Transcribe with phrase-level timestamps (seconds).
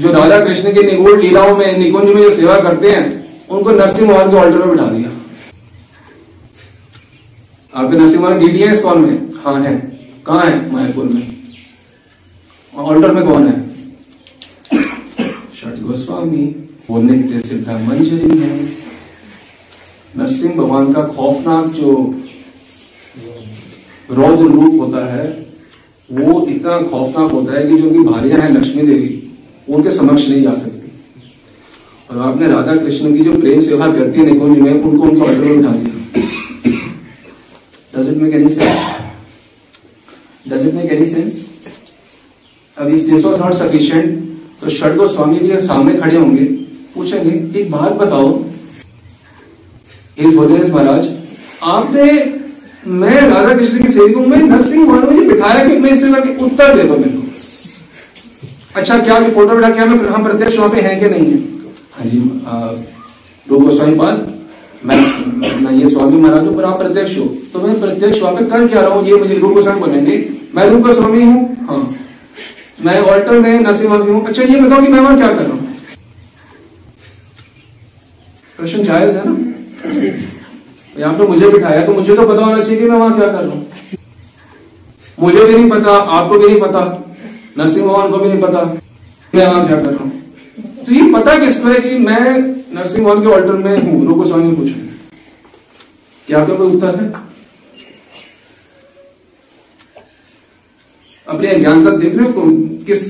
[0.00, 3.04] जो राधा कृष्ण के निगूढ़ लीलाओं में, निकुंज में जो सेवा करते हैं,
[3.48, 5.10] उनको नरसिंह मोहन के ऑल्टर में बिठा दिया।
[7.74, 9.30] आपके नरसिंह मोहन डीडी है इस कॉल में?
[9.44, 9.76] हाँ है।
[10.26, 10.72] कहा है?
[10.72, 11.36] मायापुर में।
[12.74, 13.70] ऑल्टर में कौन है?
[15.56, 18.64] षट गोस्वामी वो नित्य सिद्धा मंजरी है।
[20.16, 22.14] नरसिंह भगवान का खौफनाक जो
[24.10, 25.46] रौद्र रूप होता है,
[26.12, 29.22] वो इतना खौफनाक होता है कि जो उनकी भारियाँ हैं लक्ष्मी देवी।
[29.68, 30.90] उनके समक्ष नहीं जा सकती।
[32.10, 35.40] और आपने राधा कृष्ण की जो प्रेम सेवा करती है निकुंज में उनको उनके ऑर्डर
[35.40, 35.92] में उठा दिया।
[37.94, 38.78] Does it make any sense
[40.48, 41.44] does it make any sense
[42.76, 44.06] अब if this was not sufficient
[44.60, 46.44] तो षड गोस्वामी जी सामने खड़े होंगे,
[46.94, 48.28] पूछेंगे, एक बात बताओ,
[50.18, 50.34] इस
[50.70, 51.08] महाराज,
[51.64, 52.04] आपने,
[52.86, 56.08] मैं राधा कृष्ण की सेवी हूँ, मैं नरसिंह मानो मुझे बिठाया कि मैं इससे
[56.44, 57.15] उत्तर दे दो को?
[58.76, 61.38] अच्छा क्या कि फ़ोटो बिठा क्या हम प्रत्यक्ष वहाँ पे हैं कि नहीं है?
[61.92, 62.18] हाँ जी
[63.46, 64.26] रूप गोस्वामी पाल
[64.84, 64.96] मैं
[65.62, 68.66] मैं ये स्वामी महाराज हूँ पर आप प्रत्यक्ष हो तो मैं प्रत्यक्ष वहाँ पे कर
[68.68, 69.06] क्या रहा हूँ?
[69.06, 70.16] ये मुझे रूप गोस्वामी बोलेंगे।
[70.54, 71.66] मैं रूप गोस्वामी हूँ?
[71.68, 71.94] हाँ।
[72.84, 75.66] मैं ऑल्टर में नरसिंह हूँ। अच्छा ये बताओ कि मैं वहाँ क्या कर रहा हूँ?
[78.58, 79.36] प्रश्न जायज़ है ना?
[80.98, 83.42] यहाँ पे मुझे बिठाया तो मुझे तो पता होना चाहिए कि मैं वहाँ क्या कर
[83.42, 83.66] रहा हूँ।
[85.18, 87.02] मुझे भी नहीं पता, आपको भी नहीं पता।
[87.56, 88.64] नरसिंह भगवान को भी नहीं पता।
[89.34, 90.12] मैं वहाँ क्या कर रहा हूँ।
[90.86, 92.40] तो ये पता किसको है कि मैं
[92.74, 94.06] नरसिंह भगवान के ऑल्टर में हूँ?
[94.06, 94.84] रूप गोस्वामी पूछेंगे
[96.28, 97.12] क्या आपका कोई उत्तर है?
[101.26, 102.50] अपने अज्ञानता देख रहे हो
[102.86, 103.02] किस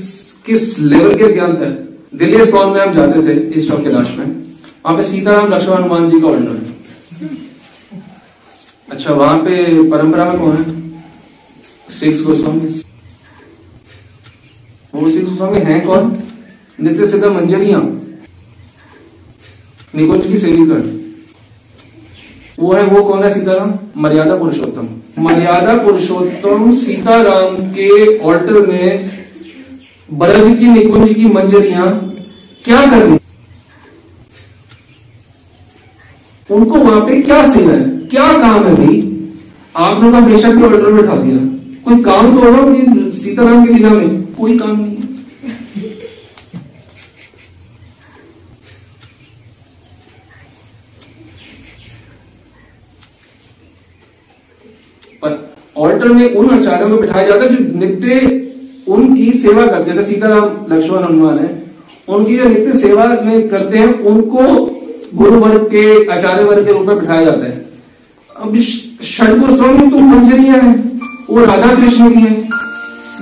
[0.47, 4.15] किस लेवल के अज्ञानता है दिल्ली स्कॉल में हम जाते थे, इस चौक के लाश
[4.19, 6.75] में। वहाँ पे सीताराम लक्ष्मण हनुमान जी का ऑल्टर है।
[8.89, 10.65] अच्छा वहाँ पे परंपरा में कौन है?
[11.91, 12.83] सिक्स गोस्वामी।
[14.97, 16.13] वो सिक्स गोस्वामी है कौन?
[16.81, 17.79] नित्य सिद्ध मंजरिया।
[19.95, 20.77] निकुंज की सेविका।
[22.59, 23.73] वो है, वो कौन है सीताराम?
[23.97, 24.89] मर्यादा पुरुषोत्तम।
[25.23, 29.11] मर्यादा पुरुषोत्तम सीताराम के ऑल्टर में
[30.11, 31.87] ब्रज की, निकुंज की मंजरियाँ
[32.65, 33.19] क्या कर रही
[36.51, 37.85] उनको वहाँ पे क्या सेवा है?
[38.07, 39.01] क्या काम है भाई?
[39.77, 41.39] आप लोग हमेशा के ऑर्डर बैठा दिया।
[41.85, 44.26] कोई काम तो होगा सीताराम की लीला में?
[44.37, 45.15] कोई काम नहीं।
[55.77, 58.21] ऑल्टर में उन आचार्यों को बिठाया जाता है जो नित्य
[58.89, 61.49] उनकी सेवा करते जैसे सीताराम, लक्ष्मण हनुमान है।
[62.09, 64.43] उनकी जो नित्य सेवा में करते हैं, उनको
[65.15, 67.65] गुरु वर्ग के आचार्य वर्ग के रूप में बिठाया जाता है।
[68.37, 70.73] अब षड गोस्वामी तो मंजरिया है,
[71.31, 72.35] वो राधा कृष्ण की है।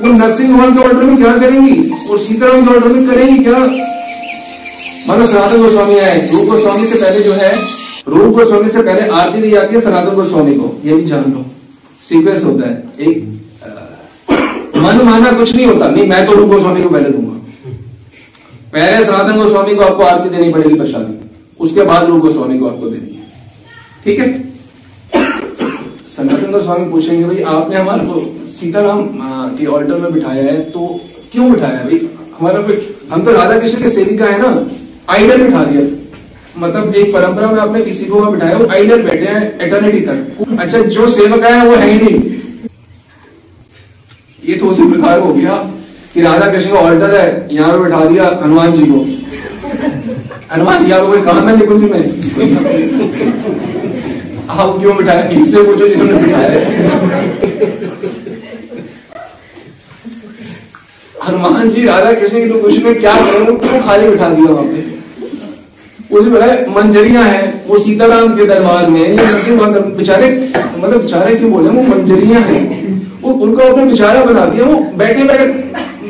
[0.01, 1.91] वो नरसिंह भगवान के ऑर्डर में क्या करेंगी?
[2.11, 3.59] और सीताराम के ऑर्डर में करेंगी क्या?
[5.09, 7.59] मतलब सनातन गोस्वामी आए, रूप गोस्वामी से पहले जो है,
[8.09, 11.45] रूप गोस्वामी से पहले आरती दी जाती है सनातन गोस्वामी को, ये भी जान लो।
[12.09, 13.41] सीक्वेंस होता है। एक
[14.77, 17.41] मन माना कुछ नहीं होता। नहीं, मैं तो रूप गोस्वामी को पहले दूँगा।
[18.73, 21.31] पहले सनातन गोस्वामी को आपको आरती देनी पड़ेगी प्रसादी
[21.61, 23.27] उसके बाद रूप गोस्वामी को आपको देनी है।
[24.05, 24.55] ठीक है?
[26.07, 29.09] सनातन गोस्वामी पूछेंगे, भाई, आपने हमारे को सीताराम
[29.59, 30.81] के ऑल्टर में बिठाया है तो
[31.33, 31.99] क्यों बिठाया है भाई?
[32.39, 32.77] हमारा कोई
[33.11, 34.49] हम तो राधा कृष्ण के सेविका है ना
[35.11, 35.83] आइडल बिठा दिया।
[36.59, 40.79] मतलब एक परंपरा में आपने किसी को बिठाया, वो आइडल बैठे हैं एटर्निटी तक। अच्छा
[40.79, 42.19] जो सेवक है, वो है ही नहीं।
[44.43, 45.55] ये तो उसी प्रकार हो गया
[46.15, 48.99] कि राधा कृष्ण का ऑर्डर है, यहाँ पे बैठा दिया हनुमान जी को।
[50.53, 52.03] हनुमान जी, आपको कहा है निकुंज में?
[54.51, 55.29] आप क्यों बिठाया?
[55.31, 56.51] इनसे पूछो जिन्होंने बिठाया
[61.29, 63.57] हनुमान जी, राधा कृष्ण की तो कुछ में क्या करें?
[63.59, 64.83] क्यों खाली बिठा दिया वहाँ पे?
[66.17, 69.17] उस बोला, मंजरिया है, वो सीताराम के दरबार में
[69.97, 70.29] बेचारे
[70.79, 71.69] मतलब बेचारे क्यों बोले?
[71.69, 72.61] वो मंजरिया है।
[73.23, 75.47] वो उनको अपने बेचारा बना दिया। वो बैठे बैठे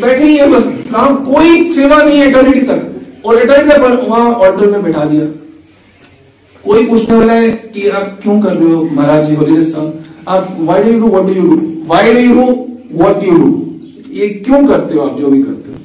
[0.01, 4.31] बैठे ही है बस। काम, कोई सेवा नहीं है इटर्निटी तक। और इटर्निटी पर वहाँ
[4.31, 5.27] ऑर्डर में बैठा दिया।
[6.65, 8.89] कोई पूछने वाला है कि आप क्यों कर रहे हो?
[8.93, 11.57] महाराज जी, होली साहब आप why do you do what do you do
[11.87, 12.47] why do you do
[12.95, 13.64] what you do
[14.15, 15.79] ये क्यों करते हो आप जो भी करते हो?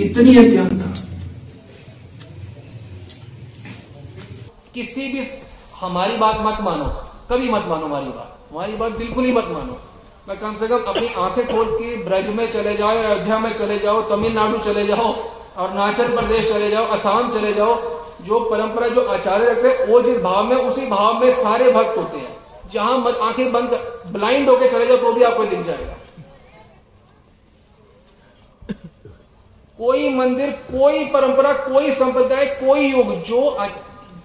[0.00, 0.92] इतनी अज्ञानता
[4.74, 5.26] किसी भी
[5.80, 6.84] हमारी बात मत मानो,
[7.30, 9.78] कभी मत मानो हमारी बात। हमारी बात बिल्कुल ही मत मानो।
[10.28, 13.78] मैं कम से कम अपनी आँखें खोल के ब्रज में चले जाओ, अयोध्या में चले
[13.78, 15.12] जाओ, तमिलनाडु चले जाओ,
[15.56, 17.74] अरुणाचल प्रदेश चले जाओ, असम चले जाओ,
[18.22, 21.98] जो परंपरा, जो आचार्य रखते हैं, वो जिस भाव में, उसी भाव में सारे भक्त
[21.98, 22.36] होते हैं।
[22.72, 23.78] जहाँ आँखें बंद
[24.12, 25.96] ब्लाइंड होके चले जाओ तो भी आपको दिख जाएगा।
[29.78, 33.68] कोई मंदिर, कोई परंपरा, कोई संप्रदाय, कोई युग, जो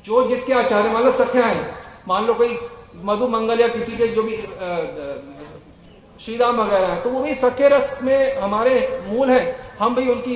[0.06, 1.74] जो जिसके आचार्य मान लो सख्या है।
[2.08, 2.58] मान लो कोई
[3.06, 4.38] मधु मंगल या किसी के जो भी
[6.20, 9.44] श्रीराम वगैरह है तो वो भी सख्य रस में हमारे मूल है।
[9.80, 10.36] हम भी उनकी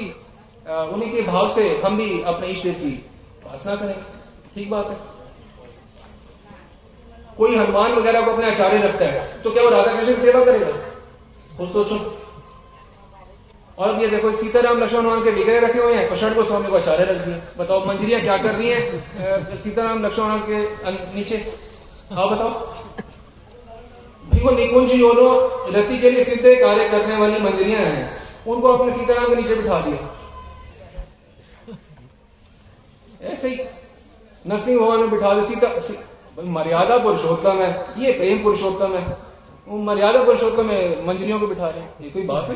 [0.67, 2.91] उन्हीं के भाव से हम भी अपने ईश्वर की
[3.38, 3.95] उपासना करें।
[4.56, 4.97] ठीक बात है।
[7.38, 10.71] कोई हनुमान वगैरह को अपने आचार्य रखता है तो क्या वो राधा कृष्ण सेवा करेगा?
[11.57, 11.97] खुद सोचो।
[13.77, 16.77] और ये देखो सीताराम लक्ष्मण भगवान के विग्रह रखे हुए हैं। कृष्ण को स्वामी को
[16.77, 19.57] आचार्य रख दिया। बताओ, मंजरिया क्या कर रही है?
[19.57, 20.57] सीताराम लक्ष्मण के
[21.16, 21.38] नीचे।
[22.12, 22.50] हाँ बताओ।
[24.36, 25.30] वो निकुंज योनो
[25.69, 28.18] रति के लिए सीधे कार्य करने वाली मंजरियाँ हैं।
[28.48, 30.12] उनको अपने सीताराम के नीचे बिठा दिया।
[33.31, 33.63] ऐसे ही
[34.45, 39.18] नरसिंह भगवान में बिठा दिया। सीता मर्यादा पुरुषोत्तम है। ये प्रेम पुरुषोत्तम है।
[39.83, 42.56] मर्यादा पुरुषोत्तम है, मंजरियों को बिठा रहे ये कोई बात है?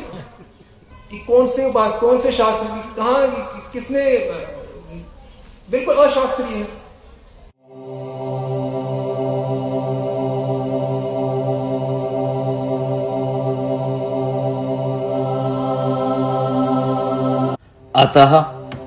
[1.10, 2.66] कि कौन से उपास कौन से शास्त्र
[2.96, 3.26] कहा
[3.72, 4.02] किसने
[5.70, 6.78] बिल्कुल अशास्त्रीय है
[17.94, 18.32] अतः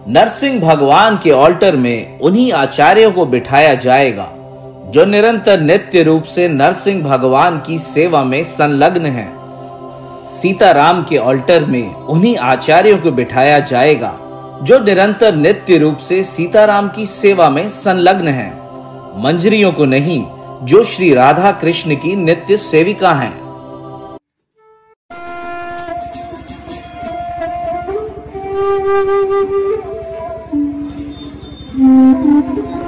[0.08, 4.30] नरसिंह भगवान के ऑल्टर में उन्हीं आचार्यों को बिठाया जाएगा,
[4.92, 9.43] जो निरंतर नित्य रूप से नरसिंह भगवान की सेवा में संलग्न हैं।
[10.34, 14.12] सीताराम के ऑल्टर में उन्हीं आचार्यों को बिठाया जाएगा
[14.64, 18.52] जो निरंतर नित्य रूप से सीताराम की सेवा में संलग्न हैं,
[19.24, 20.22] मंजरियों को नहीं
[20.64, 23.42] जो श्री राधा कृष्ण की नित्य सेविका हैं।
[31.76, 32.83] Mm-hmm.